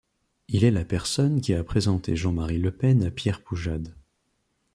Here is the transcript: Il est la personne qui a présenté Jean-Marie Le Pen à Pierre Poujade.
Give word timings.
Il 0.47 0.63
est 0.63 0.71
la 0.71 0.83
personne 0.83 1.41
qui 1.41 1.53
a 1.53 1.63
présenté 1.63 2.15
Jean-Marie 2.15 2.57
Le 2.57 2.71
Pen 2.71 3.03
à 3.03 3.11
Pierre 3.11 3.43
Poujade. 3.43 3.93